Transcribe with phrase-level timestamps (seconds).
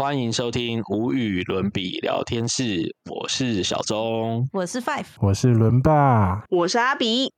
[0.00, 4.48] 欢迎收听无与伦比聊天室，我是小钟。
[4.50, 7.30] 我是 Five，我是伦爸，我是阿比。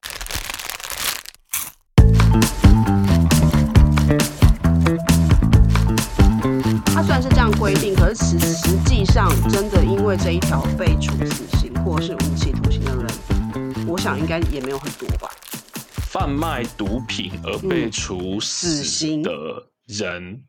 [6.86, 15.28] 他虽然是这样规定，可是实实际上真的因为这一条被处死刑或是无期徒刑的人，我想应该也没有很多吧。
[15.96, 19.32] 贩卖毒品而被处死死刑的
[19.88, 20.44] 人，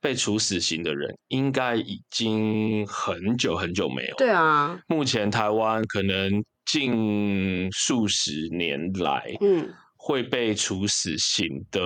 [0.00, 4.16] 被处死刑的人应该已经很久很久没有。
[4.16, 11.82] 对，啊，目前台湾可能近数十年来，嗯，会被处死刑的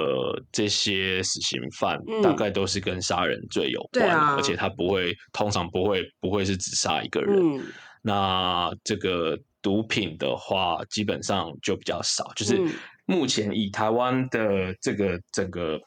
[0.52, 7.34] 这些死刑犯，嗯大概都是跟杀人罪有关，啊而且他不会，通常不会不会是只杀一个人。
[7.36, 7.62] 嗯
[8.06, 12.70] 那这个毒品的话，基本上就比较少，就是嗯
[13.06, 15.80] 目前以台湾的这个整个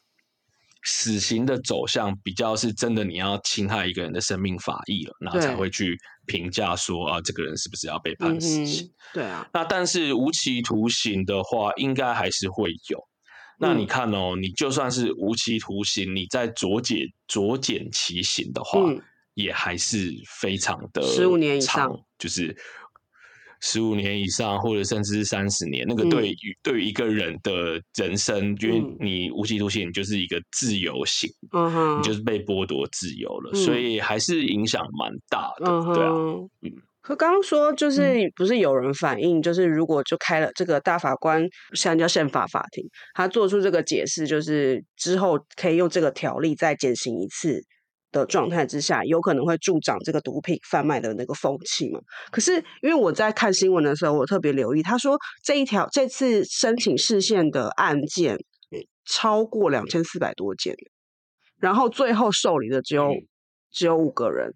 [0.88, 8.88] 死刑的走向，比较是真的你要侵害一个人的生命法益了，那对才会去评价说啊，这个人是不是要被判嗯死刑。
[8.88, 13.00] 哼，对啊，那但是无期徒刑的话，应该还是会有。
[13.60, 19.02] 那嗯你看哦，你就算是无期徒刑，你在酌减酌减其刑的话，嗯
[19.34, 22.56] 也还是非常的十五年以上长，就是
[23.62, 25.86] 十五年以上，或者甚至是三十年。
[25.88, 36.12] 那个嗯对于、对于一个人的人生，因为嗯你无期徒刑，你就是一个自由刑，嗯哼，你就是被剥夺自由了，嗯所以还是影响蛮大的，嗯对啊。
[36.62, 36.72] 嗯。
[37.02, 41.42] 可刚刚说，就是不是有人反映，就是如果就开了这个大法官，
[41.74, 47.64] 现在叫宪法法庭，他做出这个解释，就是之后可以用这个条例再减刑一次
[48.20, 52.00] 的状态之下，有可能会助长这个毒品贩卖的那个风气嘛？
[52.32, 60.76] 可是因为我在看新闻的时候，我特别留意，他说这一条这次申请释宪的案件嗯超过两千四百多件，
[61.60, 63.28] 然后最后受理的只有、嗯
[63.70, 64.52] 只有五个人，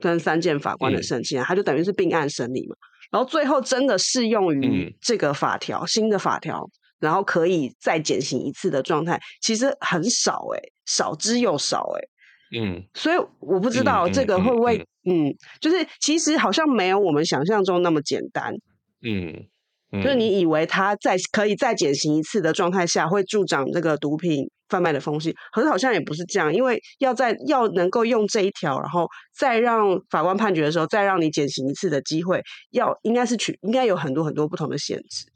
[0.00, 2.74] 跟三件法官的嗯申请案，他就等于是并案审理嘛。
[3.12, 12.08] 然后最后真的适用于嗯这个法条、新的法条，然后可以再减刑一次的状态，其实很少诶、少之又少诶、
[12.50, 18.54] 嗯，所以我不知道嗯这个嗯会不会嗯，嗯，就是其实好像没有我们想象中那么简单。
[19.02, 19.46] 嗯，
[19.92, 29.06] 嗯就是你以为他在可以再减刑一次的状态下，会助长这个毒品贩卖的风气，可是好像也不是这样，因为要在要能够用这一条，然后
[29.36, 35.26] 再让法官判决的时候，再让你减刑一次的机会，要应该是取应该有很多很多不同的限制，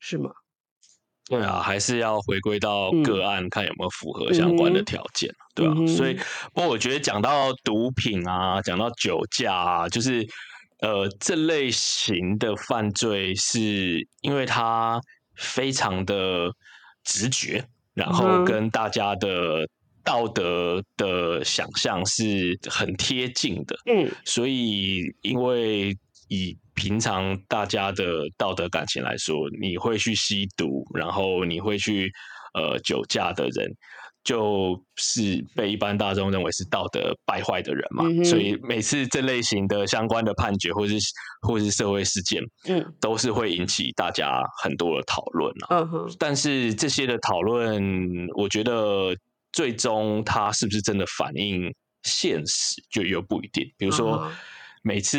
[0.00, 0.30] 是吗？
[1.32, 3.02] 对啊，还是要回归到嗯。
[3.02, 6.14] 个案，看有没有符合相关的条件，对吧、嗯哼所以，
[6.52, 10.26] 不过我觉得讲到毒品啊，讲到酒驾啊，就是
[10.80, 15.00] 呃这类型的犯罪，是因为它
[15.34, 16.50] 非常的
[17.02, 19.66] 直觉，然后跟大家的
[20.04, 24.10] 道德的想象是很贴近的，嗯。
[24.26, 25.96] 所以，因为
[26.32, 28.04] 以平常大家的
[28.38, 32.10] 道德感情来说，你会去吸毒，然后你会去
[32.54, 33.70] 呃酒驾的人，
[34.24, 38.04] 就是被一般大众认为是道德败坏的人嘛。
[38.06, 40.96] 嗯所以每次这类型的相关的判决或是
[41.46, 45.80] 或是社会事件，嗯都是会引起大家很多的讨论啊。
[45.80, 49.14] 嗯哼但是这些的讨论，我觉得
[49.52, 51.70] 最终它是不是真的反映
[52.04, 53.70] 现实，就又不一定。
[53.76, 54.40] 比如说啊，
[54.82, 55.18] 每次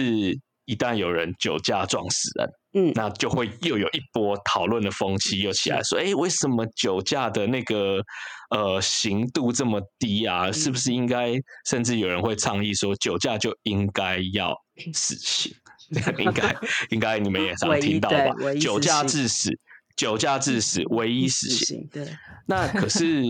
[0.65, 8.01] 一旦有人酒驾撞死人，嗯那就会又有一波讨论的风气又起来，说：哎，为什么酒驾的那个
[8.49, 10.51] 呃刑度这么低啊？
[10.51, 11.33] 是不是应该？
[11.65, 14.55] 甚至有人会倡议说，酒驾就应该要
[14.93, 15.53] 死刑。
[16.17, 16.55] 应该
[16.89, 19.51] 应该你们也常听到吧酒驾致死，
[19.95, 21.77] 酒驾致死，唯一死刑。
[21.77, 22.07] 刑对，
[22.47, 23.21] 那可是，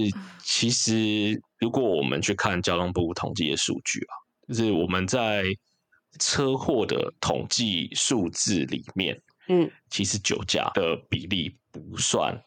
[0.43, 4.13] 其实如果我们去看交通部统计的数据啊，
[4.47, 5.43] 就是我们在
[6.19, 12.39] 车祸的统计数字里面，嗯其实酒驾的比例不算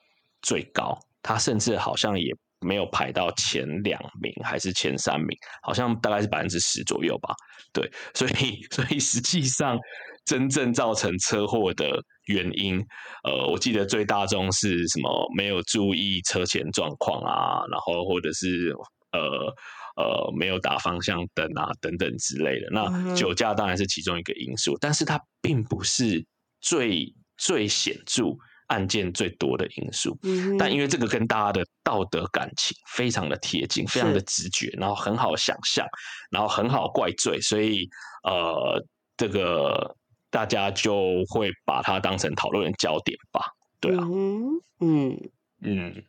[0.43, 7.35] 最高，它甚至好像也没有排到前两名还是前三名，好像大概是百分之十左右吧。
[7.73, 9.79] 对，所以所以实际上
[10.25, 12.83] 真正造成车祸的原因，
[13.25, 15.11] 呃，我记得最大宗是什么？
[15.37, 18.75] 没有注意车前状况啊，然后或者是
[19.13, 19.55] 呃
[19.97, 22.69] 呃没有打方向灯啊等等之类的。
[22.69, 26.25] 嗯那酒驾当然是其中一个因素，但是它并不是
[26.61, 28.37] 最最显著。
[28.69, 35.87] 案件最多的因素，嗯但因为这个跟大家的道德感情非常的贴近，非常的直觉，然后很好想象，
[36.33, 37.89] 然后很好怪罪，所以
[38.25, 38.85] 呃，
[39.17, 39.95] 这个
[40.31, 43.41] 大家就会把它当成讨论的焦点吧。
[43.79, 45.31] 对啊，嗯嗯
[45.63, 46.05] 嗯，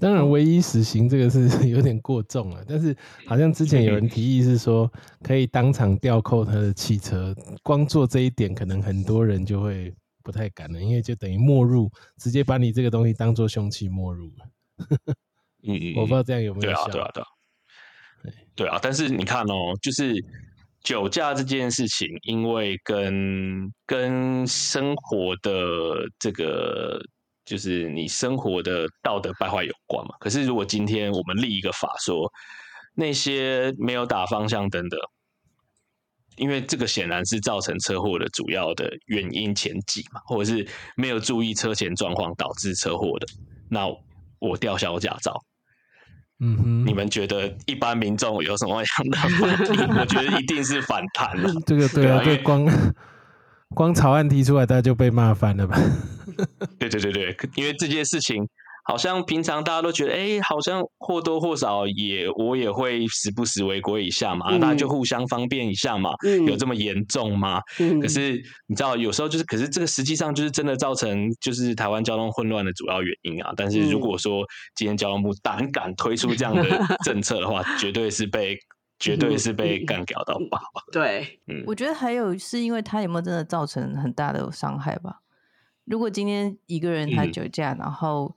[0.00, 2.94] 当然，唯一死刑这个是 有点过重了，但是
[3.24, 4.92] 好像之前有人提议是说
[5.22, 9.94] 可以当场吊扣他的汽车，光做这一点，可能很多人就会
[10.24, 11.88] 不太敢了，因为就等于没入，
[12.18, 14.48] 直接把你这个东西当做凶器没入了。
[15.62, 16.88] 嗯嗯， 我不知道这样有没有效。
[16.88, 17.26] 对啊，对啊，
[18.24, 18.80] 对，对啊。
[18.82, 20.12] 但是你看哦，就是
[20.82, 27.00] 酒驾这件事情，因为跟跟生活的这个。
[27.46, 30.14] 就是你生活的道德败坏有关嘛？
[30.18, 32.30] 可是如果今天我们立一个法，说
[32.94, 34.98] 那些没有打方向灯的，
[36.36, 40.66] 因为这个显然是造成车祸的主要的原因前几嘛，或者是
[40.96, 43.26] 没有注意车前状况导致车祸的，
[43.70, 43.86] 那
[44.38, 45.40] 我吊销驾照。
[46.38, 49.28] 嗯哼，你们觉得一般民众有什么样的反
[49.78, 49.88] 应？
[49.98, 51.50] 我觉得一定是反弹了。
[51.64, 52.66] 这个对啊，对光。
[53.74, 55.78] 光草案提出来，大家就被骂翻了吧？
[56.78, 58.46] 对对对对，因为这件事情
[58.84, 66.10] 好像平常大家都觉得，哎，好像或多或少也我也会时不时违规一下嘛，大家就互相方便一下嘛，
[66.46, 67.60] 有这么严重吗？
[68.00, 73.52] 可是你知道，有时候就是，可是这个实际上就是真的造成就是台湾交通混乱的主要原因啊。
[73.56, 76.62] 但是如果说今天交通部胆敢推出这样的
[77.04, 78.56] 政策的话， 绝对是被。
[78.98, 80.60] 绝对是被干掉到爆。
[80.90, 85.22] 对，嗯，我觉得还有是因为他有没有真的造成很大的伤害吧？
[85.84, 88.36] 如果今天一个人他酒驾，然后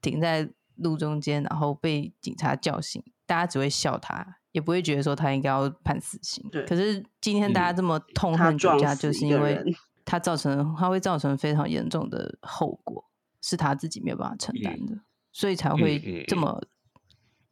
[0.00, 6.48] 停在路中间，然后被警察叫醒，大家只会笑他，也不会觉得说他应该要判死刑。
[6.50, 6.64] 对。
[6.64, 9.62] 可是今天大家这么痛恨酒驾，就是因为
[10.04, 13.04] 他造成他会造成非常严重的后果，
[13.42, 14.98] 是他自己没有办法承担的，
[15.32, 16.62] 所以才会这么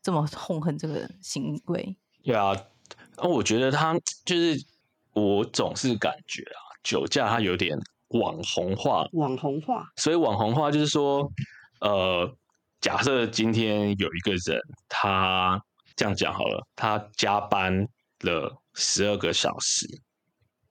[0.01, 1.99] 这么痛恨这个行为。
[2.25, 2.56] 对啊，
[3.19, 3.94] 那我觉得他
[4.25, 4.65] 就是
[5.12, 7.79] 我总是感觉啊，酒驾他有点
[8.09, 9.87] 网红化，网红化。
[9.97, 11.31] 所以网红化就是说，
[11.81, 12.35] 呃，
[12.81, 15.62] 假设今天有一个人，他
[15.94, 17.87] 这样讲好了，他加班
[18.21, 19.87] 了十二个小时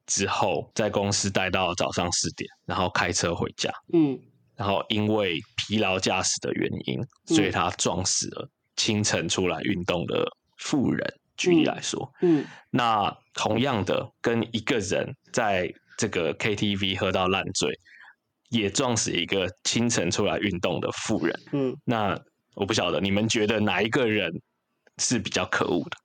[0.05, 4.19] 之后，在公司待到早上四点，然后开车回家，嗯，
[4.55, 10.25] 然后因为疲劳驾驶的原因，所以他撞死了清晨出来运动的
[10.57, 11.13] 富人。
[11.35, 17.79] 举例来说，嗯，那同样的，跟一个人在这个 KTV 喝到烂醉，
[18.49, 22.19] 也撞死一个清晨出来运动的富人，嗯，那
[22.55, 24.31] 我不晓得你们觉得哪一个人
[24.97, 25.97] 是比较可恶的？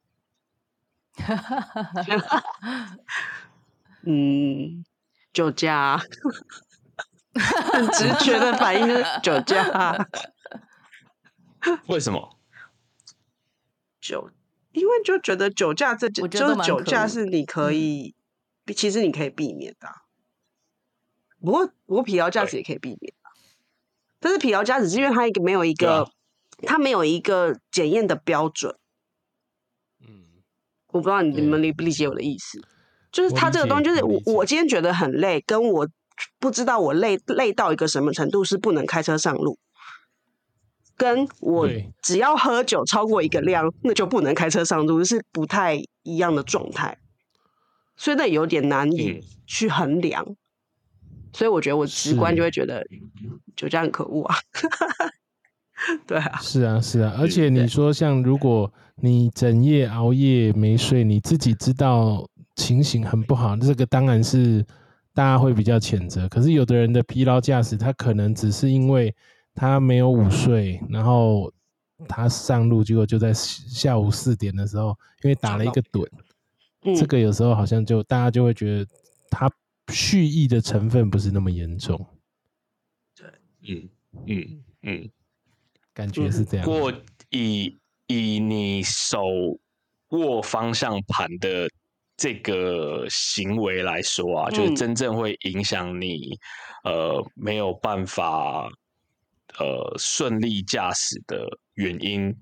[4.07, 4.85] 嗯，
[5.33, 6.01] 酒驾，
[7.35, 10.07] 很直觉的反应是酒驾。
[11.89, 12.39] 为什么？
[14.01, 14.31] 酒。
[14.79, 18.15] 因为就觉得酒驾这，就是酒驾是你可以，
[18.75, 19.89] 其实你可以避免的。
[21.41, 23.13] 不过，不过疲劳驾驶也可以避免
[24.21, 26.11] 但是疲劳驾驶是因为它一个没有一个，
[26.67, 28.75] 它没有一个检验的标准。
[30.01, 30.25] 嗯，
[30.89, 32.61] 我不知道你们理不理解我的意思，
[33.13, 35.89] 就是它这个东西，就是我我今天觉得很累，跟我
[36.41, 39.57] 不知道我累累到一个什么程度是不能开车上路。
[40.99, 41.69] 跟我
[42.03, 46.99] 只要喝酒超过一个量，那就不能开车上路，是不太一样的状态，
[47.97, 50.35] 所以那有点难以去衡量。
[51.33, 52.85] 所以我觉得我直观就会觉得
[53.55, 54.35] 酒驾很可恶啊。
[56.05, 64.67] 对啊，是啊，是啊，而且你说像如果你整夜熬夜没睡，你自己知道情形很不好，这个当然是
[65.15, 66.29] 大家会比较谴责。
[66.29, 69.15] 可是有的人的疲劳驾驶，他可能只是因为。
[69.59, 71.53] 他没有午睡，然后
[72.09, 76.09] 他上路，结果就在下午四点的时候，因为打了一个盹，
[76.97, 78.91] 这个有时候好像就大家就会觉得
[79.29, 79.51] 他
[79.93, 82.07] 蓄意的成分不是那么严重。
[83.17, 83.27] 对，
[83.67, 83.89] 嗯
[84.29, 85.11] 嗯嗯，
[85.93, 86.65] 感觉是这样。
[86.65, 86.93] 过
[87.31, 89.25] 以以你手
[90.11, 91.69] 握方向盘的
[92.17, 96.39] 这个行为来说啊，就是真正会影响你，
[96.85, 98.71] 呃，没有办法。
[99.59, 102.35] 呃，顺利驾驶的原因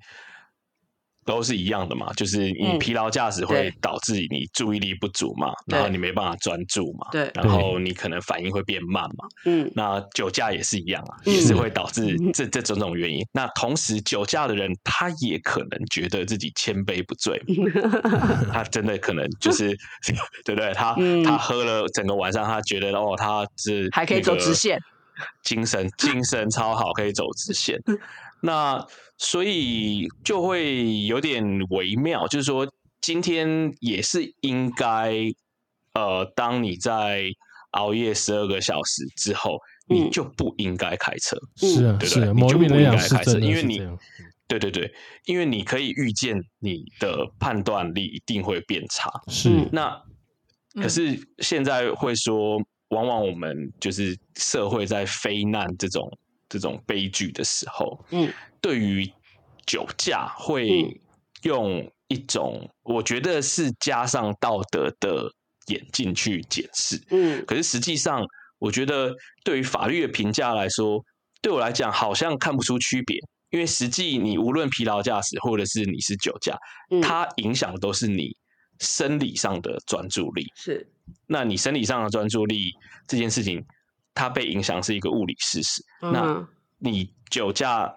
[1.25, 13.27] 都是一样的嘛，就是你疲劳驾驶会导致你注意力不足嘛，然后你没办法专注嘛，对，然后你可能反应会变慢嘛，嗯，那酒驾也是一样啊，也是会导致这这种种原因。
[13.33, 17.43] 那同时，酒驾的人他也可能觉得自己千杯不醉，
[18.53, 19.77] 他真的可能就是
[20.47, 20.73] 对不对？
[20.75, 20.95] 他
[21.25, 24.81] 他喝了整个晚上，他觉得哦，他是还可以走直线。
[25.43, 27.81] 精神精神超好，可以走直线。
[28.43, 28.85] 那
[29.19, 32.71] 所以就会有点微妙，就是说
[33.01, 35.15] 今天也是应该，
[35.95, 37.25] 呃，当你在
[37.73, 39.59] 熬夜十二个小时之后，
[39.89, 41.37] 你就不应该开车。
[41.57, 43.81] 是啊，对对，啊，你就不应该开车，因为你。
[44.49, 44.95] 对对对，
[45.25, 49.11] 因为你可以预见你的判断力一定会变差。
[49.27, 49.91] 是嗯那
[50.75, 52.57] 可嗯是现在会说，
[52.89, 56.11] 往往我们就是社会在非难这种
[56.49, 59.11] 这种悲剧的时候，嗯，对于
[59.67, 61.01] 酒驾嗯会
[61.43, 65.29] 用一种我觉得是加上道德的
[65.67, 67.45] 眼镜去检视，嗯。
[67.47, 68.25] 可是实际上，
[68.59, 69.13] 我觉得
[69.45, 71.03] 对于法律的评价来说，
[71.43, 73.19] 对我来讲好像看不出区别，
[73.51, 76.57] 因为实际你无论疲劳驾驶或者是你是酒驾，
[76.93, 78.31] 嗯，它影响的都是你
[78.81, 80.47] 生理上的专注力。
[80.57, 80.87] 是。
[81.27, 82.73] 那你生理上的专注力
[83.07, 83.65] 这件事情，
[84.15, 85.83] 它被影响是一个物理事实。
[86.01, 86.47] 那
[86.79, 87.93] 你酒驾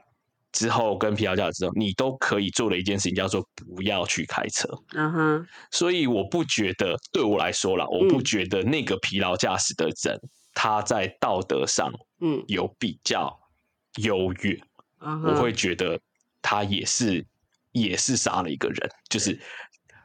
[0.52, 4.68] 之后跟疲劳驾驶之后，你都可以做的一件事情叫做不要去开车。
[4.94, 10.20] 嗯哼，所以我不觉得，对我来说啦，我不嗯觉得那个疲劳驾驶的人
[10.54, 12.44] 他在道德上嗯。
[12.48, 13.36] 有比较
[13.98, 14.60] 优越，
[15.02, 16.00] 嗯，我会觉得
[16.42, 17.26] 他也是
[17.72, 19.40] 也是杀了一个人，就是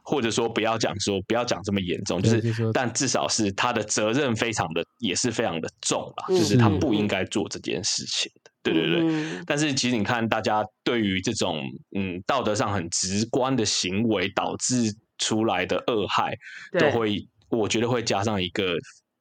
[0.07, 9.01] 或者说不要讲说不要讲这么严重，就是但至少是他的责任非常的也是非常的重啦，嗯就是他不应该做这件事情的，对对对。
[9.03, 9.43] 嗯。
[9.47, 11.63] 但是其实你看，大家对于这种
[11.97, 16.37] 嗯道德上很直观的行为导致出来的恶害，
[16.73, 16.91] 都对。
[16.93, 18.77] 会我觉得会加上一个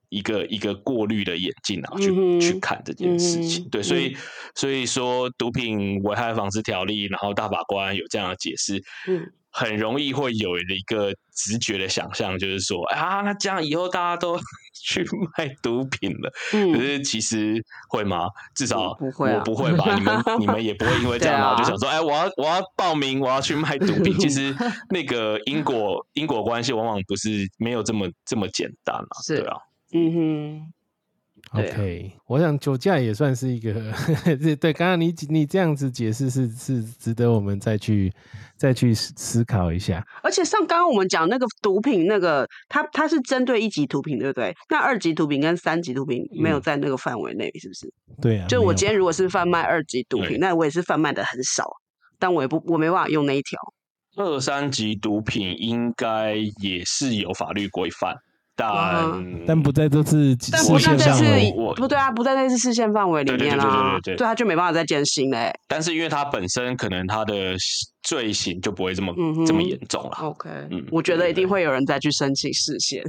[0.09, 3.63] 一个一个过滤的眼镜啊，去、嗯去看这件事情。
[3.63, 4.17] 嗯对，所以
[4.55, 14.38] 所以说毒品危害防治条例，然后大法官有这样的解释，嗯很容易会有一个直觉的想象，就是说啊，那这样以后大家都
[14.83, 15.05] 去
[15.38, 16.29] 卖毒品了。
[16.51, 18.27] 可嗯，是其实会吗？
[18.55, 19.95] 至少嗯不会啊我不会吧？
[19.95, 24.17] 你们 你们也不会因为这样，对啊然后就想说，哎，我要我要报名，我要去卖毒品。
[24.17, 24.53] 其实
[24.89, 29.57] 那个因果因果关系往往不是没有这么这么简单啊，是对啊，
[29.93, 30.74] 嗯哼，
[31.51, 33.73] 对啊 OK，我想酒驾也算是一个，
[34.39, 38.12] 对对，刚刚你你这样子解释是是值得我们再去
[38.55, 40.03] 再去思思考一下。
[40.23, 44.55] 而且像刚刚我们讲那个毒品，那个它它是针对一级毒品，对不对？
[44.69, 47.93] 那二级毒品跟三级毒品没有嗯在那个范围内，是不是？
[48.21, 51.69] 对啊，就我今天如果是贩卖二级毒品，那我也是贩卖的很少，
[52.17, 53.59] 但我也不我没办法用那一条。
[54.15, 58.15] 二三级毒品应该也是有法律规范，
[58.55, 61.53] 但但不在这次但视线不在这次范围。
[61.75, 65.51] 不对啊，不在那次视线范围里对对对对面啦对对，对对，他就没办法再减刑嘞。
[65.67, 67.55] 但是因为他本身可能他的
[68.03, 70.12] 罪行就不会这么、嗯这么严重了。
[70.22, 73.03] OK，嗯我觉得一定会有人再去申请视线，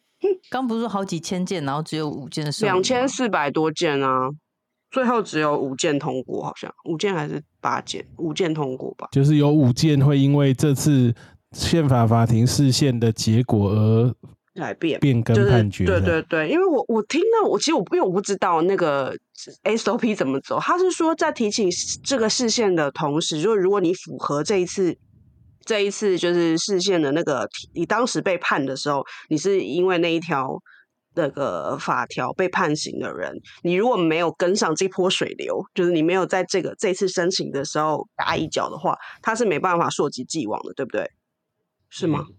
[0.50, 4.28] 刚不是说好几千件，然后只有五件受理吗两千四百多件啊，
[4.90, 9.08] 最后只有五件通过，好像五件还是八件，五件通过吧。
[9.12, 11.14] 就是有五件会因为这次
[11.52, 14.14] 宪法法庭视线的结果而
[14.60, 16.00] 改变变更就是判决的。
[16.00, 19.16] 对对对，因为我我听到我其实我因为我不知道那个
[19.64, 21.70] SOP 怎么走，他是说在提起
[22.04, 24.96] 这个视线的同时，就是如果你符合这一次
[25.64, 30.60] 这一次就是视线的那个，你当时被判的时候，你是因为那一条
[31.14, 41.10] 那个法条被判刑的人，你如果没有跟上这波水流，就是你没有在这个这次申请的时候打一脚的话，他是没办法溯及既往的，对不对？
[41.88, 42.26] 是吗？
[42.28, 42.34] 嗯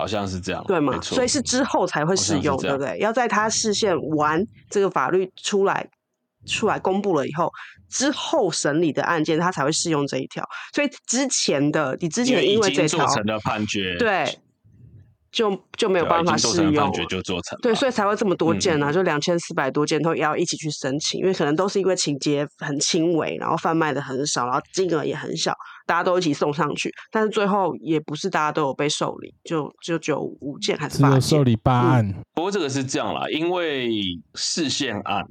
[0.00, 2.98] 好像是这样，对吗所以是之后才会适用，对不对？
[3.00, 5.86] 要在他视线完这个法律出来
[6.46, 7.52] 出来公布了以后，
[7.90, 10.42] 之后审理的案件，他才会适用这一条。
[10.74, 14.24] 所以之前的你之前因为这经条做成了判决，对，
[15.32, 18.92] 就就没有办法已经做适用成了判决就做成了，对，所以才会这么多件啊，嗯。
[18.92, 25.54] 就两千四百多件都要一起去申请，因为可能都是因为情节很轻微，然后贩卖的很少，然后金额也很小，
[25.86, 31.14] 大家都一起送上去，但是最后也不是大家都有被受理，就就只有五件还是八件？
[31.14, 31.86] 有受理八嗯。
[31.90, 32.14] 案。
[32.34, 33.88] 不过这个是这样啦，因为
[34.34, 35.24] 视线案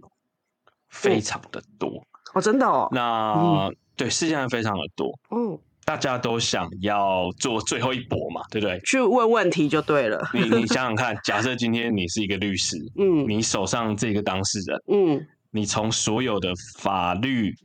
[0.90, 1.90] 非常的多，
[2.34, 8.80] 哦，真的哦，那、对视线案非常的多，哦，大家都想要做最后一搏嘛，对不对？
[8.82, 10.24] 去问问题就对了。
[10.36, 13.28] 你你想想看，假设今天你是一个律师，嗯。
[13.28, 15.28] 你手上这个当事人，嗯。
[15.50, 17.56] 你从所有的法律，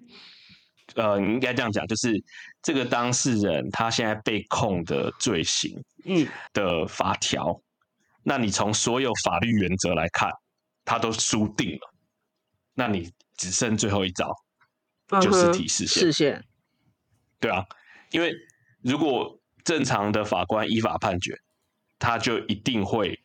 [0.94, 2.18] 呃，你应该这样讲，就是
[2.62, 6.26] 这个当事人他现在被控的罪行嗯。
[6.54, 7.60] 的法条，
[8.22, 10.30] 那你从所有法律原则来看，
[10.82, 11.94] 他都输定了，
[12.72, 14.34] 那你只剩最后一招，
[15.20, 16.04] 就是提示线。
[16.04, 16.42] 视线，
[17.38, 17.62] 对啊，
[18.14, 18.32] 因为
[18.80, 21.36] 如果正常的法官依法判决，
[21.98, 23.18] 他就一定会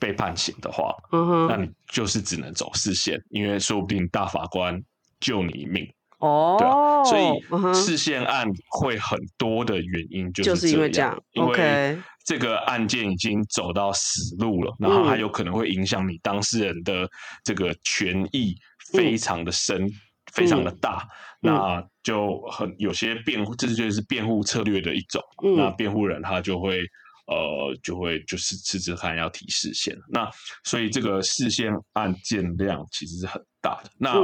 [0.00, 4.82] 被判刑的话，嗯哼，那你就是只能走视线，因为说不定大法官
[5.20, 17.08] 救你一命，哦，对啊，所以视线案会很多的原因就就是因为这这样因为这个案件已经走到死路了，然后还有可能会影响你当事人的
[17.44, 18.56] 这个权益
[18.92, 19.88] 非常的深，
[20.32, 21.06] 非常的大，
[21.46, 25.22] 那就很有些辩护，这就是辩护策略的一种。
[25.56, 26.80] 那辩护人他就会
[27.26, 30.30] 呃就会就是吃吃看要提视线，那
[30.64, 33.90] 所以这个视线案件量其实是很大的。
[33.98, 34.14] 那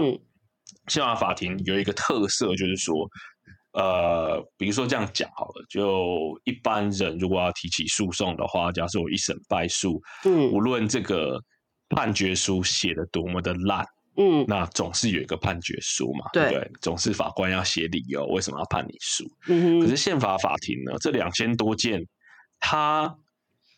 [0.88, 2.94] 宪法法庭有一个特色就是说。
[3.74, 11.42] 呃，比如说这样讲好了，就一般人如果要提起诉讼的话，假设我一审败诉，嗯，无论这个
[11.88, 13.82] 判决书写的多么的烂，
[14.16, 16.70] 嗯，那总是有一个判决书嘛，对不对？
[16.80, 19.24] 总是法官要写理由，为什么要判你输？
[19.48, 22.06] 嗯可是宪法法庭呢，这两千多件，
[22.60, 23.16] 他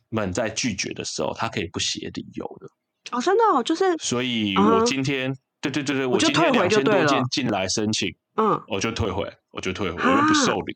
[0.09, 2.69] 们在拒绝的时候，他可以不写理由的。
[3.17, 8.09] 哦，真的，哦，就是，所以我今天，对对对对，我今天两千多件进来申请。
[8.37, 10.75] 嗯，我就退回，我就退回，我就不受理。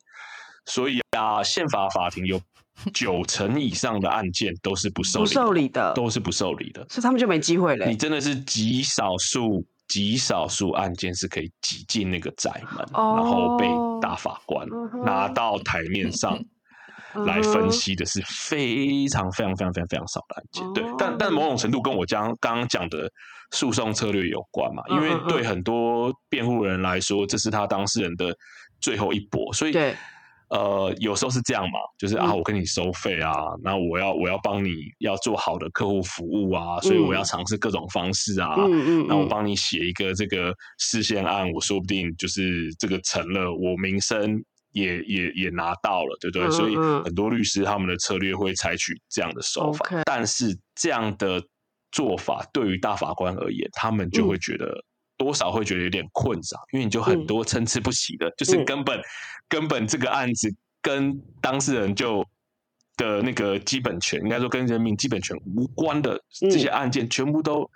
[0.67, 2.41] 所以啊，宪法法庭有
[2.95, 7.87] 九成以上的案件都是不受理，不受理的，都是不受理的，所以他们就没机会了。
[7.87, 13.67] 你真的是极少数、极少数案件是可以挤进那个窄门，然后被
[14.01, 14.67] 大法官
[15.05, 16.39] 拿到台面上。
[17.25, 23.11] 来分析的是非常非常非常非常非常少的案件，对，但但某种程度跟我将刚刚讲的
[23.51, 28.33] 诉讼策略有关嘛，因为对很多辩护人来说，这是他当事人的
[28.79, 29.73] 最后一搏，所以
[30.51, 44.43] 呃，有时候是这样嘛，就是啊，我跟你收费啊，那我要我要帮你要做好的客户服务啊，所以我要尝试各种方式啊，嗯嗯，那我帮你写一个这个事件案，我说不定就是这个成了，我名声。
[44.73, 46.51] 也也也拿到了，对不对？
[46.51, 51.43] 所以很多律师他们的策略会采取这样的手法，但是这样的
[51.91, 54.85] 做法对于大法官而言，他们就会觉得
[55.19, 58.99] 多少会觉得有点困扰，因为你就很多参差不齐的，就是根本
[59.49, 62.25] 根本这个案子跟当事人就
[62.97, 67.71] 的那个基本权，应该说跟人民基本权无关的这些案件，全部都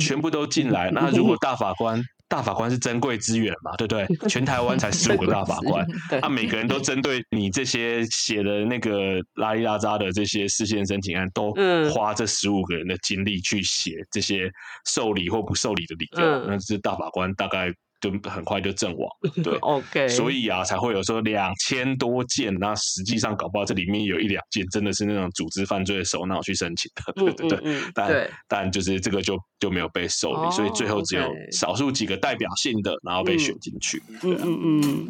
[0.00, 0.90] 全部都进来。
[0.90, 2.02] 那如果大法官。
[2.28, 4.06] 大法官是珍贵资源嘛，对不对？
[4.28, 5.86] 全台湾才十五个大法官，
[6.20, 11.54] 他每个人都针对你这些写的那个拉里拉扎的这些事件申请案，都
[11.92, 14.50] 花这十五个人的精力去写这些
[14.86, 17.72] 受理或不受理的理由，那这大法官大概。
[18.04, 19.08] 就很快就阵亡，
[19.42, 35.08] 对， OK，所以啊，才会有说两千多件，那实际上搞不好这里面有一两件真的是那种组织犯罪的首脑去申请的， 对对对，但但就是这个就就没有被受理，所以最后只有少数几个代表性的，然后被选进去，嗯嗯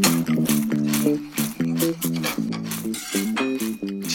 [0.00, 0.03] 嗯。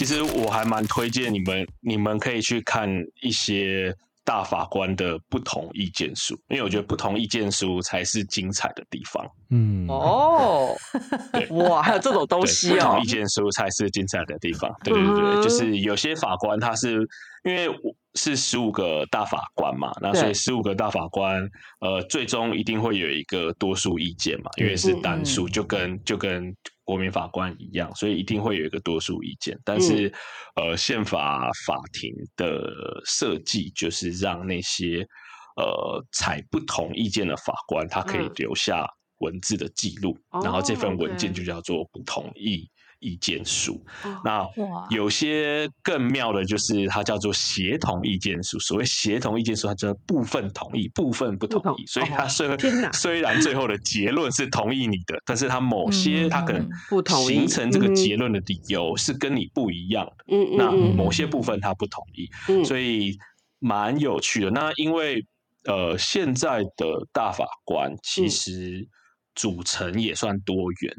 [0.00, 2.88] 其实我还蛮推荐你们，你们可以去看
[3.20, 9.22] 一些大法官的不同意见书，因为我觉得不同意见书才是精彩的地方。
[9.50, 10.74] 嗯，哦，
[11.34, 14.74] 对，哇，还有这种东西哦，不同意见书才是精彩的地方。
[14.82, 17.06] 对对对，就是有些法官他是
[17.44, 17.68] 因为
[18.14, 21.46] 是十五个大法官嘛，那所以十五个大法官，
[21.80, 26.56] 呃，最终一定会有一个多数意见嘛，因为是单数，就跟就跟。
[26.90, 29.56] 国民法官一样，所以一定会有一个多数意见。
[29.64, 30.12] 但是，
[30.56, 35.06] 呃，宪法法庭的设计就是让那些
[35.54, 38.84] 呃采不同意见的法官，他可以留下
[39.18, 42.68] 文字的记录，然后这份文件就叫做不同意。
[43.00, 43.82] 意见书，
[44.24, 44.46] 那
[44.90, 48.58] 有些更妙的，就是它叫做协同意见书。
[48.60, 51.86] 所谓协同意见书，它叫部分同意，部分不同意。
[51.86, 52.48] 所以它虽
[52.92, 60.24] 虽然最后的结论是同意你的，但是它某些它可能不同意形成这个结论的理由是跟你不一样的。
[60.28, 60.56] 嗯嗯。
[60.56, 62.28] 那某些部分它不同意，
[62.64, 63.18] 所以
[63.58, 64.50] 蛮有趣的。
[64.50, 65.26] 那因为
[65.64, 68.88] 呃，现在的大法官其实
[69.34, 70.96] 组成也算多元。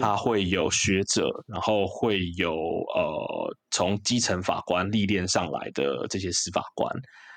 [0.00, 6.90] 他会有学者，然后会有呃从基层法官历练上来的这些司法官，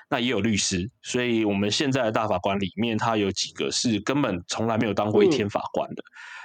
[0.08, 0.90] 那也有律师。
[1.02, 6.02] 所以我们现在的大法官里面，他有几个是根本从来没有当过一天法官的，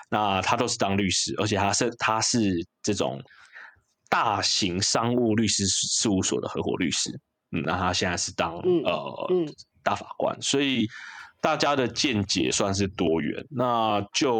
[0.10, 3.22] 那他都是当律师，而且他是他是这种
[4.10, 7.10] 大型商务律师事务所的合伙律师。
[7.52, 9.30] 嗯，那他现在是当呃
[9.82, 10.86] 大法官，所以
[11.40, 13.46] 大家的见解算是多元。
[13.50, 14.34] 那就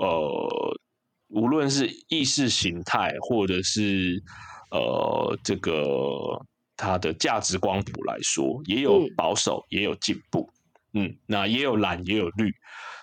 [0.00, 0.80] 呃。
[1.28, 4.22] 无论是意识形态，或者是
[4.70, 6.40] 呃这个
[6.76, 10.48] 它的价值光谱来说，也有保守，也有进步，
[10.94, 12.52] 嗯，那也有蓝，也有绿，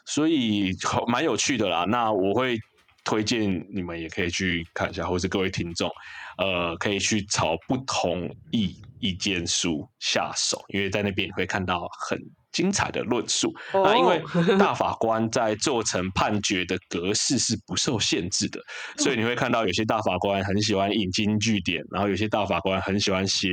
[0.06, 0.72] 所以
[1.08, 1.86] 蛮有趣的啦。
[1.86, 2.58] 那我会
[3.04, 5.92] 推荐你们也可以去看一下，或是各位听众，
[6.38, 12.18] 呃，可以去朝不同意意见书下手，因为在那边你会看到很
[12.54, 13.54] 精彩的论述。
[13.74, 18.62] 那因为哦 大法官在做成判决的格式是不受限制的，
[18.98, 23.50] 所以你会看到有些大法官很喜欢引经据典，然后有些大法官很喜欢写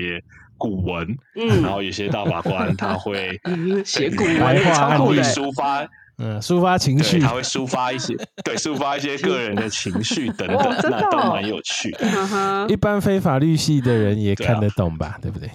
[0.57, 3.31] 古文，嗯然后有些大法官他会
[3.85, 5.89] 写古文超话案例酷的欸，抒发。
[6.23, 15.17] 嗯，抒发情，绪他，会抒发一些， 对，抒发一些个人的情绪等等，那都哦蛮有趣的，嗯哼一般非法律系的人也看得懂吧？
[15.23, 15.49] 对不对？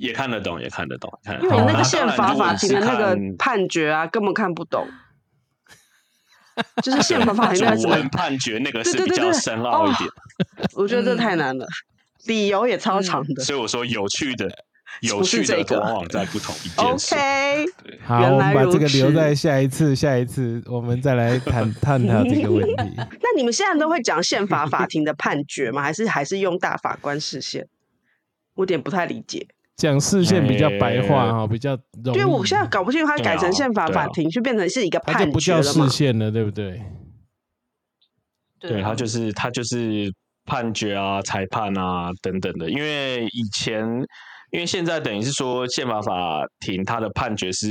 [0.00, 4.88] 也看得懂，也看得懂，看得因为那个宪法法庭的那个判决啊，根本看不懂。
[6.82, 10.10] 就是宪法 法庭那个判决那个是比较对对对对深奥一点，
[10.74, 11.66] 我觉得这太难了，
[12.26, 13.42] 理由也超长的。
[13.44, 14.50] 所以我说有趣的，
[15.00, 17.14] 有趣的这个往往在不同一件事。
[17.14, 17.66] OK，
[18.04, 22.94] 好，原我们把这个留在下一次，下一次我们再来谈 探讨这个问题。
[22.96, 25.82] 那你们现在都会讲宪法法庭的判决吗？
[25.82, 27.66] 还是还是用大法官视线？
[28.54, 29.46] 我有点不太理解，
[29.80, 32.18] 讲视线比较白话哎哈，比较容易。
[32.18, 35.88] 因为我现在搞不清楚它改成宪法法庭，就变成是一个它就判不叫视？
[35.88, 36.82] 线了，对不对？
[38.60, 40.12] 对，他就是他就是
[40.44, 42.68] 判决啊、裁判啊等等的。
[42.68, 43.82] 因为以前，
[44.50, 47.68] 因为现在等于是说宪法法庭它的判决是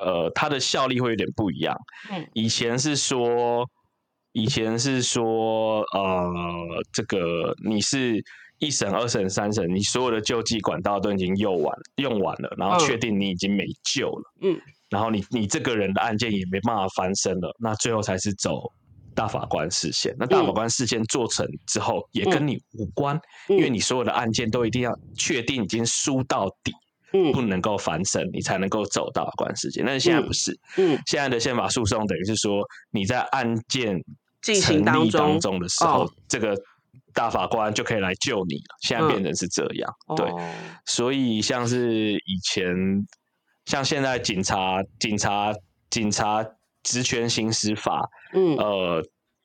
[0.00, 1.76] 呃，它的效力会有点不一样。
[2.10, 3.68] 嗯，以前是说，
[4.32, 6.26] 以前是说呃，
[6.90, 8.24] 这个你是。
[8.60, 12.80] 一审、二审、三审，你所有的救济管道都已经用完用完了，然后嗯。
[12.86, 18.70] 确定你已经没救了，嗯，然后你你这个人的案件也没办法翻身了，那最后才是走
[19.14, 20.14] 大法官视线。
[20.18, 23.16] 那大法嗯官视线做成之后，也跟你无关，
[23.48, 26.72] 嗯因为你所有的案件都一定要确定已经输到底，
[27.14, 27.32] 嗯。
[27.32, 29.82] 不能够翻身，你才能够走大法官视线。
[29.86, 33.98] 但是现在不是，嗯，现在的宪法诉讼等于是说你在案件
[34.42, 36.54] 进行成立当中当中的时候，哦这个
[37.20, 38.76] 大法官就可以来救你了。
[38.80, 40.26] 现在嗯变成是这样，对。
[40.26, 40.40] 哦
[40.86, 42.74] 所以像是以前，
[43.66, 45.52] 像现在警察、警察、
[45.90, 46.42] 警察
[46.82, 49.02] 职权行使法，嗯呃，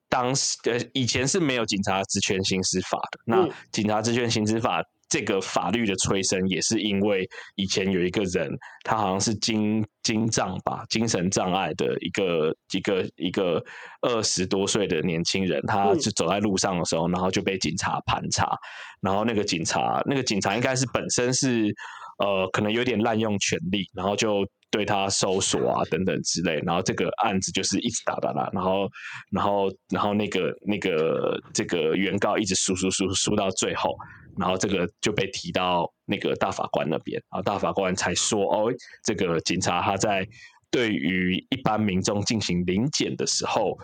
[0.07, 3.19] 当时呃以前是没有警察职权行使法的。
[3.25, 8.49] 那嗯警察职权行使法这个法律的催生，也是因为以前有一个人，
[8.83, 13.63] 他好像是精精障吧，精神障碍的一个一个一个
[14.01, 15.99] 二十多岁的年轻人，他嗯。
[16.05, 18.55] 就走在路上的时候，然后就被警察盘查，
[19.01, 21.73] 然后那个警察，那个警察应该是本身是
[22.17, 28.89] 呃，可能有点滥用权力，然后就对他搜索啊等等之类，然后这个案子就是一直打打打，然后
[29.31, 33.95] 然后然后那个那个这个原告一直输输输输到最后，
[34.37, 38.73] 然后这个就被提到那个大法官那边，然后大法官才说哦，
[39.03, 40.27] 这个警察他在
[40.71, 43.77] 对于一般民众进行临检的时候。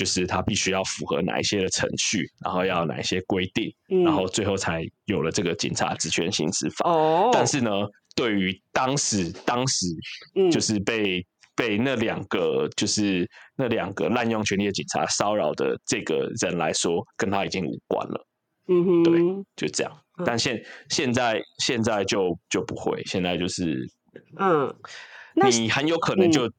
[0.00, 6.90] 就是他必须要符合哪一些的程序，然后要哪一些规定，嗯然后最后才有了这个警察职权行使法。
[6.90, 7.70] 哦，但是呢，
[8.16, 9.84] 对于当时当时
[10.36, 11.22] 嗯就是被、
[11.54, 18.26] 被那两个就是那两个滥用权力的警察骚扰的这个人来说，跟他已经无关了，
[18.68, 19.20] 嗯哼，对
[19.54, 20.24] 就这样嗯。
[20.24, 23.86] 但现现在现在就就不会，现在就是
[24.38, 24.74] 嗯，
[25.34, 26.50] 那你很有可能嗯就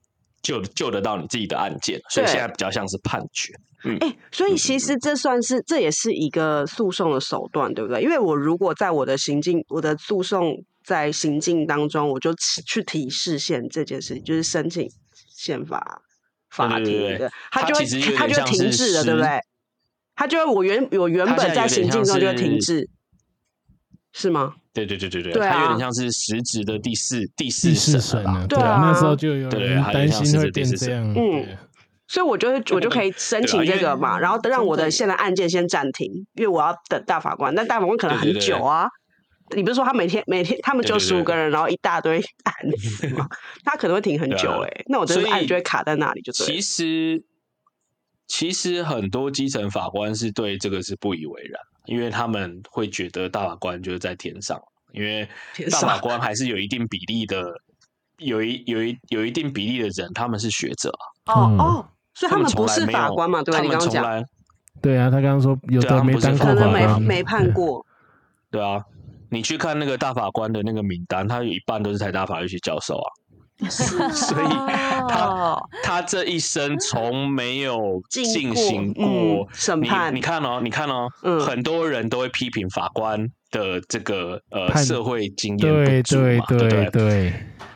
[0.42, 3.54] 救救得到你自己的案件，所以现在比较像是判决。
[3.84, 8.02] 嗯，哎、所以其实这算是这也是一个诉讼的手段，对不对？
[8.02, 14.88] 因为我如果在我的行进，我的诉讼在行进当中，我就去去提示宪这件事情，就是申请
[15.36, 16.02] 宪法
[16.52, 19.40] 法庭的，他就会它就会停滞了，对不对？
[20.14, 22.90] 他就会我原我原本在行进中就会停是滞，
[24.14, 24.54] 是吗？
[24.74, 28.24] 对对对对对，它有点像是实质的第四第四审？
[28.48, 31.14] 对啊，那时啊候就有对人担心会是第四审变这样。
[31.16, 31.58] 嗯
[32.08, 38.86] 所以我就会我就可以申请这个嘛，然后让我的现在案件先暂停，因为我要等大法官，但大法官可能很久啊。
[39.56, 43.26] 你不是说他每天每天他们就十五个人，然后一大堆案子嘛？
[43.64, 46.52] 他可能会停很久哎、那我这个案就会卡在那里，就对了。
[46.54, 47.24] 其实，
[48.32, 54.58] 其实很多基层法官是对这个是不以为然，因为他们会觉得大法官就是在天上，
[54.94, 55.28] 因为
[55.70, 57.44] 大法官还是有一定比例的，
[58.20, 60.90] 有一有一有一定比例的人，他们是学者
[61.26, 63.44] 哦哦，所以他们不是法官嘛？
[63.44, 63.58] 对吧？
[63.58, 64.26] 他你刚刚讲，们从来
[64.82, 67.86] 对啊，他刚刚说有对啊的没不是当过可能没法官，没判过。
[68.50, 68.82] 对啊，
[69.30, 73.12] 你去看那个大法官的那个名单，他有一半都是台大法律系教授啊，
[73.70, 74.48] 所以
[75.10, 75.70] 他哦。
[75.84, 80.16] 他这一生从没有进行过嗯审你判。
[80.16, 81.40] 你看哦，你看哦，嗯。
[81.40, 86.70] 很多人都会批评法官的这个呃社会经验对不足对嘛，对不对？
[86.70, 86.90] 对？
[86.92, 87.34] 对，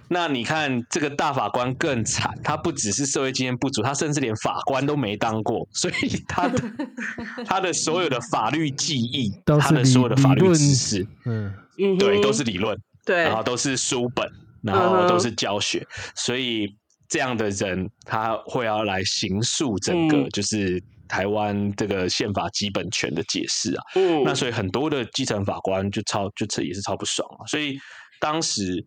[0.07, 6.59] 那你看这个大法官更惨，他不只是社会经验不足，他甚至连法官都没当过，所以他的
[7.45, 13.23] 他的所有的法律记忆，他的所有的法律知识，嗯，嗯，对，都是理论，对。
[13.23, 14.27] 然后都是书本，
[14.65, 16.67] 然后都是教学，所以
[17.07, 23.83] 这样的人他会要来刑诉整个就是台湾这个宪法基本权的解释啊。
[23.95, 27.45] 嗯，那所以很多的基层法官就超就也是超不爽啊。
[27.47, 27.77] 所以
[28.19, 28.85] 当时。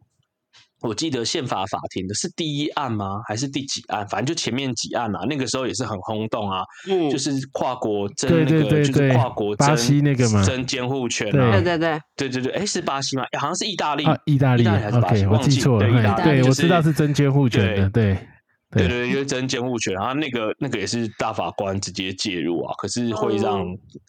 [0.81, 3.21] 我记得宪法法庭的是第一案吗？
[3.27, 4.07] 还是第几案？
[4.09, 6.63] 反正就前面几案啊，那个时候也是很轰动啊。
[6.89, 11.53] 嗯，就是跨国争那个，就是跨国巴西那个嘛，争监护权啊。
[11.53, 13.25] 对对对对对对，哎，是巴西吗？
[13.39, 15.27] 好像是意大利，意大利还是巴西？
[15.27, 16.17] 我记错了。
[16.23, 17.91] 对，我知道是争监护权的。
[17.91, 18.17] 对
[18.71, 22.73] 对对，因为争监护权，然后那个那个也是大法官直接介入啊。
[22.77, 23.65] 可是会让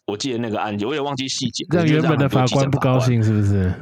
[0.06, 3.74] 我记得那个案件，我也忘记细节，让原本的法官不高兴，是不是？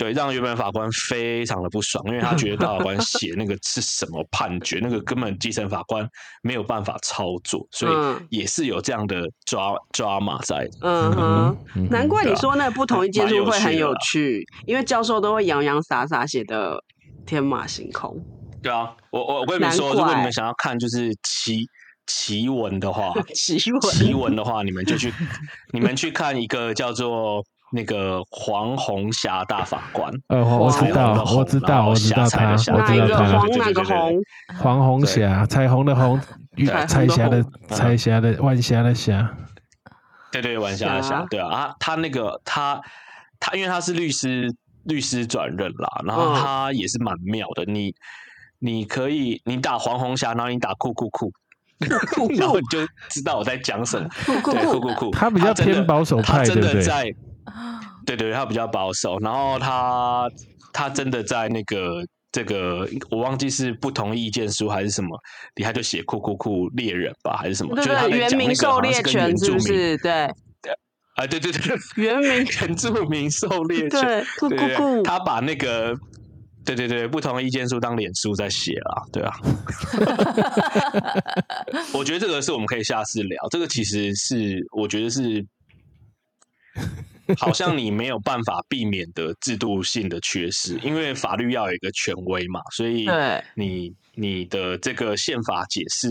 [0.00, 6.08] 对，让原本法官非常的不爽，因为他觉得大法官写那个是什么判决，那个根本基层法官
[6.40, 10.66] 没有办法操作，所以也是有这样的抓抓马在。
[10.80, 11.56] 嗯哼，
[11.90, 16.82] 难怪你说那不同意见书会很有趣，因为教授都会洋洋洒洒写的
[17.26, 18.16] 天马行空。
[18.62, 21.66] 对啊，我我我跟你们说，如果你们想要看就是奇
[22.06, 25.12] 奇文的话， 奇文奇文的话，你们就去
[25.74, 27.44] 你们去看一个叫做。
[27.72, 34.22] 那个黄红霞大法官，呃，我知道，我知道，我知道他，我知道他，黄哪个红？
[34.58, 36.20] 黄红霞，彩虹的红，
[36.88, 39.36] 彩霞的彩霞的晚霞的霞，
[40.32, 42.80] 对对，晚霞的霞，对啊，啊，他那个他
[43.38, 44.52] 他，因为他是律师，
[44.84, 47.94] 律师转任啦，然后他也是蛮妙的，你
[48.58, 51.32] 你可以你打黄红霞，然后你打酷酷酷，
[52.36, 54.08] 然后你就知道我在讲什么，
[54.42, 57.14] 酷，酷酷酷，他比较偏保守派，对不对？
[58.06, 60.28] 对对，他比较保守，然后他
[60.72, 65.18] 他真的在那个这个，我忘记是不同意见书还是什么，
[65.54, 67.74] 底下就写“酷酷酷猎人”吧，还是什么？
[67.76, 69.96] 对对，原民狩猎犬是不是？
[69.98, 69.98] 对
[70.62, 70.72] 对，
[71.16, 75.94] 啊对对对， 原名原住民狩猎 权，对酷酷酷，他把那个
[76.64, 79.32] 对对对不同意见书当脸书在写啊，对啊。
[81.92, 85.44] 我觉得这个是我们可以下次聊，这个其实是我觉得是。
[87.38, 93.06] 好像你没有办法避免的制度性的缺失， 因为法律要有一个权威嘛，所以
[93.54, 96.08] 你你的这个宪法解释，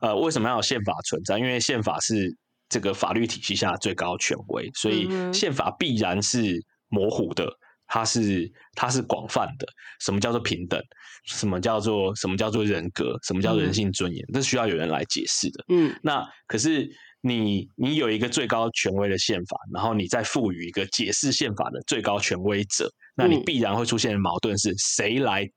[0.00, 1.38] 呃，为什么要有宪法存在？
[1.38, 2.36] 因为宪法是
[2.68, 7.46] 这个法律体系下最高权威，所以宪法必然是模糊的，
[7.86, 9.66] 它是它是广泛的。
[10.00, 10.80] 什么叫做平等？
[11.26, 13.18] 什么叫做什么叫做人格？
[13.26, 14.24] 什么叫人性尊严？
[14.32, 15.64] 这需要有人来解释的。
[15.68, 16.90] 嗯，那可是。
[17.22, 25.48] 你你有一个最高权威的宪法，然后你再赋予一个解释宪法的最高权威者，那你必然会出现的矛盾是谁来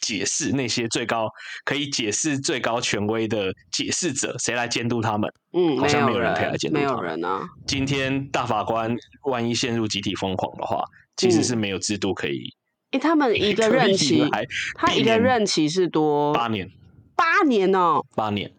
[0.00, 1.28] 解释那些最高
[1.64, 4.36] 可以解释最高权威的解释者？
[4.38, 5.32] 谁来监督他们？
[5.52, 6.90] 嗯，好像没有人可以来监督他们。
[6.90, 7.48] 没有人啊！
[7.66, 8.96] 今天大法官
[9.30, 10.82] 万一陷入集体疯狂的话，
[11.16, 12.52] 其实是没有制度可以。
[12.90, 14.28] 哎，他们一个任期，
[14.74, 16.68] 他一个任期是多八年，
[17.14, 18.52] 八年哦，八年。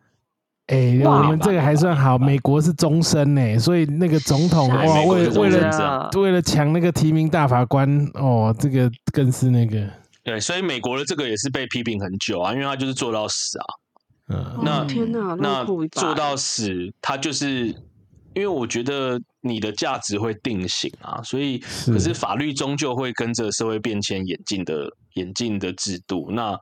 [0.67, 9.86] 哎，我们这个还算好，美国是终身呢，所以那个总统哇，为为了为了抢那个提名大法官哦，这个更是那个。
[10.23, 13.65] 对，所以美国的这个也是被批评很久啊，因为他就是做到死啊。
[14.30, 17.67] 嗯，那天哪，那做到死，他就是
[18.34, 24.89] 因为我觉得你的价值会定型啊，所以可是法律终究会跟着社会变迁演进的。
[25.13, 26.58] 演进的制度，那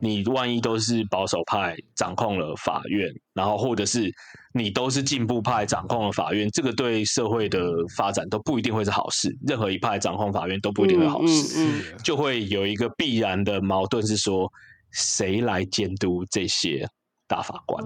[0.00, 4.10] 你万一都是保守派掌控了法院，然后或者是
[4.54, 7.60] 你都是进步派掌控了法院，这个对社会的
[7.96, 9.36] 发展都不一定会是好事。
[9.46, 14.50] 任何一派掌控法院都不一定会好事，就会有一个必然的矛盾是说，
[14.90, 16.86] 谁来监督这些
[17.28, 17.84] 大法官？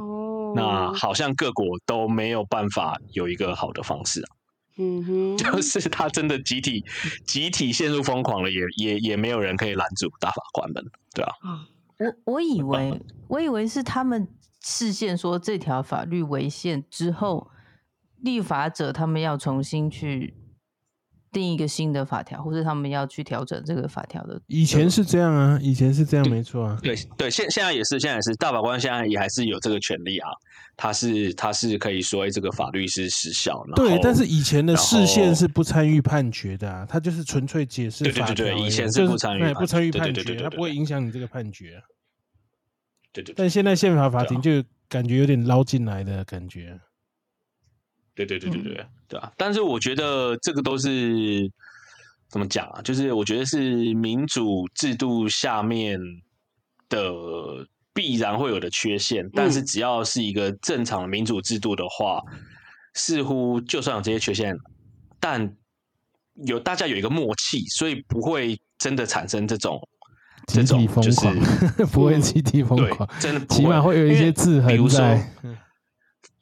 [0.55, 4.29] 那好像各国都没有办法有一个好的方式啊。
[4.77, 6.85] 嗯哼，就是他真的集体
[7.27, 10.85] 集体陷入疯狂了，也也也没有人可以拦住大法官们，
[11.15, 11.33] 对啊。
[12.25, 14.27] 我我以为我以为是他们
[14.61, 17.51] 视线说这条法律违宪之后，
[18.21, 20.35] 立法者他们要重新去。
[21.35, 24.41] 定一个新的法条，或者他们要去调整这个法条的。
[24.47, 26.79] 以前是这样啊，以前是这样，没错啊。
[26.83, 30.29] 对对，现现在也是，现在也是大法官现在也还是有这个权利啊。
[30.77, 33.65] 他是他是可以说这个法律是失效。
[33.77, 38.35] 对，但是以前的视线是不参与判决的啊，他就是纯粹解释法条。
[38.35, 41.81] 对对对，以前是不参与，不参与判决，他不会影响你这个判决。
[43.13, 43.35] 对对。
[43.37, 46.81] 但现在宪法法庭就感觉有点捞进来的感觉。
[48.15, 49.33] 对对对对对对啊！
[49.37, 51.51] 但是我觉得这个都是
[52.29, 52.81] 怎么讲啊？
[52.83, 55.99] 就是我觉得是民主制度下面
[56.89, 57.13] 的
[57.93, 59.29] 必然会有的缺陷。
[59.33, 62.23] 但是只要是一个正常的民主制度的话，
[62.95, 64.57] 似乎就算有这些缺陷，
[65.19, 65.57] 但
[66.47, 69.81] 有大家有一个默契，所以不会真的产生这种
[70.47, 75.54] 这集体种就是， 不会集体疯对狂，，真的不起码会有一些字因为比如说痕在。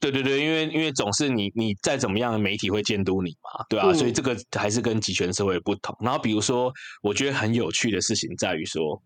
[0.03, 5.97] 对对对，因为因为总是你你再怎么样，媒体会监督你嘛，对啊，嗯所以这个还是跟集权社会不同。
[6.01, 9.01] 然后比如说，我觉得很有趣的事情在于说，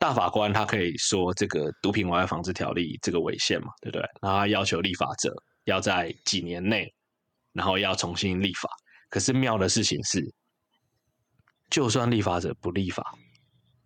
[0.00, 4.02] 大法官他可以说这个毒品危害防治条例这个违宪嘛，对不对？
[4.20, 5.32] 然后他要求立法者
[5.64, 6.92] 要在几年内，
[7.52, 8.68] 然后要重新立法。
[9.08, 10.28] 可是妙的事情是，
[11.70, 13.14] 就算立法者不立法，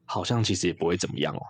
[0.07, 1.43] 好像其实也不会怎么样哦。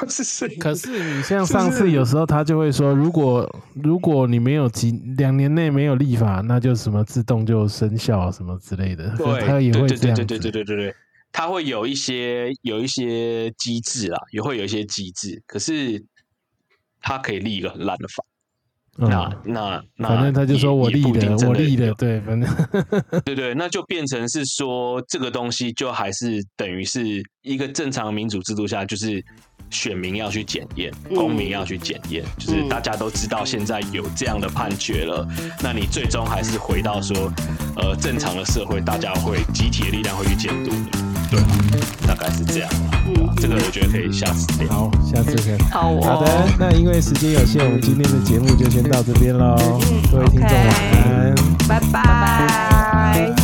[0.00, 10.24] 就是可是你像上次有时候他就会说，如果如果你没有几两年内没有立法，那就什么自动就生效什么之类的，对，他也会对这样子。
[10.24, 10.94] 对对对对对对对，
[11.32, 16.04] 他会有一些有一些机制啦，也会有一些机制，可是
[17.00, 18.24] 他可以立一个很烂的法。
[18.98, 19.08] 嗯。
[19.08, 22.48] 那那那，反正他就说我立的，我立的，对，反正。
[23.24, 29.20] 对对，那就变成是说这个东西就还是等于是一个正常民主制度下，就是
[29.74, 35.26] 选民要去检验，公民要去检验，就是嗯大家都知道现在有这样的判决了，
[35.60, 37.30] 那你最终还是回到说，
[37.76, 40.90] 呃，正常的社会，大家会集体的力量会去监督你，
[41.28, 41.46] 对吧？
[42.06, 43.00] 大概是这样啦。
[43.04, 44.72] 对吧这个我觉得可以下次聊。
[44.72, 45.58] 好，下次看。
[45.70, 49.56] 好哦，好的，那因为时间有限，我们今天的节目就先到这边喽。
[49.58, 50.68] 嗯各位听众晚
[51.02, 51.34] 安。
[51.66, 53.43] 拜拜。